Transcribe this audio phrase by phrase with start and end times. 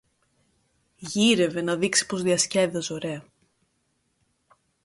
[0.97, 3.23] γύρευε να δείξει πως διασκέδαζε ωραία